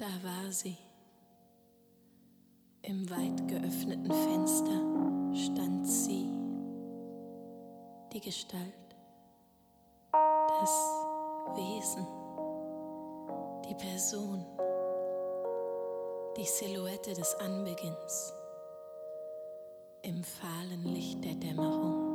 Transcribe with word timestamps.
Da 0.00 0.06
war 0.06 0.50
sie. 0.50 0.78
Im 2.80 3.10
weit 3.10 3.46
geöffneten 3.46 4.10
Fenster 4.10 4.80
stand 5.34 5.86
sie, 5.86 6.26
die 8.10 8.20
Gestalt, 8.22 8.96
das 10.10 10.70
Wesen, 11.54 12.06
die 13.68 13.74
Person, 13.74 14.46
die 16.38 16.46
Silhouette 16.46 17.12
des 17.12 17.34
Anbeginns. 17.34 18.32
Im 20.00 20.24
fahlen 20.24 20.94
Licht 20.94 21.22
der 21.22 21.34
Dämmerung. 21.34 22.09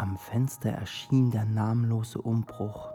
Am 0.00 0.16
Fenster 0.16 0.70
erschien 0.70 1.32
der 1.32 1.44
namenlose 1.44 2.22
Umbruch 2.22 2.92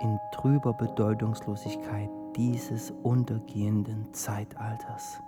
in 0.00 0.18
trüber 0.34 0.72
Bedeutungslosigkeit 0.72 2.10
dieses 2.34 2.90
untergehenden 3.04 4.12
Zeitalters. 4.12 5.20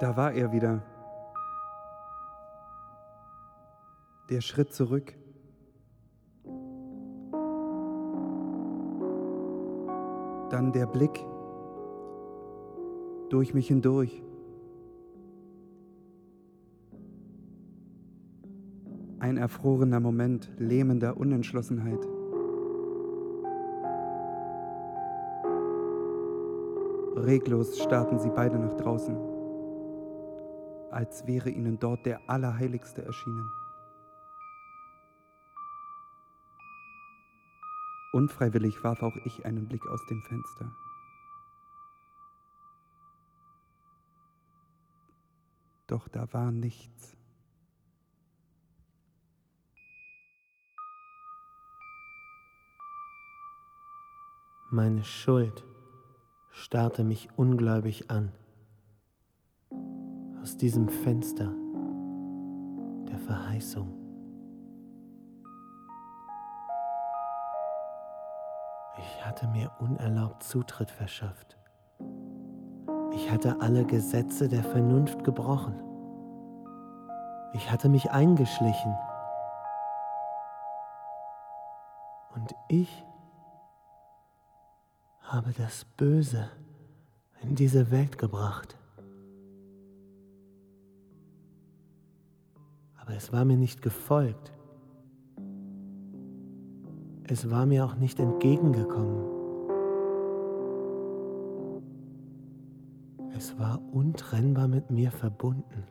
Da 0.00 0.16
war 0.16 0.32
er 0.32 0.50
wieder. 0.50 0.82
Der 4.28 4.40
Schritt 4.40 4.74
zurück. 4.74 5.16
Dann 10.50 10.72
der 10.72 10.86
Blick 10.86 11.24
durch 13.28 13.54
mich 13.54 13.68
hindurch. 13.68 14.20
Ein 19.20 19.36
erfrorener 19.36 20.00
Moment 20.00 20.50
lähmender 20.56 21.18
Unentschlossenheit. 21.18 22.00
Reglos 27.16 27.78
starrten 27.78 28.18
sie 28.18 28.30
beide 28.30 28.58
nach 28.58 28.72
draußen, 28.78 29.14
als 30.90 31.26
wäre 31.26 31.50
ihnen 31.50 31.78
dort 31.78 32.06
der 32.06 32.30
Allerheiligste 32.30 33.04
erschienen. 33.04 33.46
Unfreiwillig 38.14 38.82
warf 38.82 39.02
auch 39.02 39.16
ich 39.26 39.44
einen 39.44 39.68
Blick 39.68 39.86
aus 39.86 40.00
dem 40.06 40.22
Fenster. 40.22 40.72
Doch 45.88 46.08
da 46.08 46.32
war 46.32 46.50
nichts. 46.50 47.19
Meine 54.72 55.02
Schuld 55.02 55.64
starrte 56.50 57.02
mich 57.02 57.28
ungläubig 57.36 58.08
an. 58.08 58.30
Aus 60.40 60.56
diesem 60.56 60.88
Fenster 60.88 61.52
der 63.08 63.18
Verheißung. 63.18 63.92
Ich 68.96 69.26
hatte 69.26 69.48
mir 69.48 69.72
unerlaubt 69.80 70.44
Zutritt 70.44 70.92
verschafft. 70.92 71.56
Ich 73.12 73.28
hatte 73.28 73.60
alle 73.60 73.84
Gesetze 73.84 74.48
der 74.48 74.62
Vernunft 74.62 75.24
gebrochen. 75.24 75.74
Ich 77.54 77.72
hatte 77.72 77.88
mich 77.88 78.12
eingeschlichen. 78.12 78.94
Und 82.36 82.54
ich 82.68 83.04
habe 85.30 85.52
das 85.56 85.84
Böse 85.96 86.50
in 87.40 87.54
diese 87.54 87.92
Welt 87.92 88.18
gebracht. 88.18 88.76
Aber 93.00 93.14
es 93.14 93.32
war 93.32 93.44
mir 93.44 93.56
nicht 93.56 93.80
gefolgt. 93.80 94.52
Es 97.28 97.48
war 97.48 97.64
mir 97.64 97.84
auch 97.84 97.94
nicht 97.94 98.18
entgegengekommen. 98.18 99.24
Es 103.36 103.56
war 103.56 103.80
untrennbar 103.92 104.66
mit 104.66 104.90
mir 104.90 105.12
verbunden. 105.12 105.84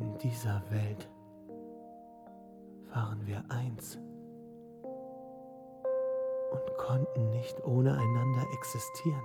In 0.00 0.18
dieser 0.18 0.68
Welt 0.68 1.08
waren 2.92 3.24
wir 3.24 3.44
eins 3.48 4.00
und 6.52 6.76
konnten 6.76 7.30
nicht 7.30 7.62
ohne 7.64 7.92
einander 7.92 8.46
existieren. 8.52 9.22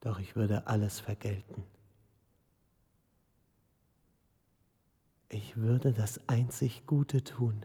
Doch 0.00 0.18
ich 0.18 0.34
würde 0.34 0.66
alles 0.66 0.98
vergelten. 0.98 1.64
Ich 5.28 5.56
würde 5.56 5.92
das 5.92 6.28
einzig 6.28 6.86
Gute 6.86 7.22
tun. 7.22 7.64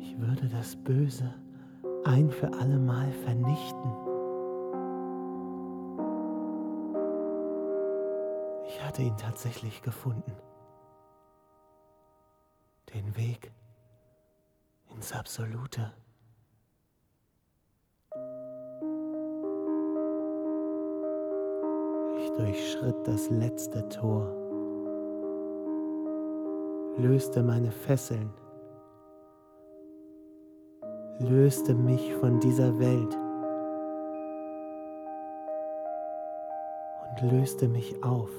Ich 0.00 0.20
würde 0.20 0.48
das 0.48 0.76
Böse 0.76 1.34
ein 2.04 2.30
für 2.30 2.52
allemal 2.52 3.10
vernichten. 3.12 4.15
Hatte 8.96 9.08
ihn 9.08 9.16
tatsächlich 9.18 9.82
gefunden. 9.82 10.32
Den 12.94 13.14
Weg 13.14 13.52
ins 14.94 15.12
Absolute. 15.12 15.92
Ich 22.16 22.30
durchschritt 22.38 23.06
das 23.06 23.28
letzte 23.28 23.86
Tor, 23.90 24.32
löste 26.96 27.42
meine 27.42 27.72
Fesseln, 27.72 28.32
löste 31.18 31.74
mich 31.74 32.14
von 32.14 32.40
dieser 32.40 32.78
Welt 32.78 33.14
und 37.10 37.30
löste 37.30 37.68
mich 37.68 38.02
auf. 38.02 38.30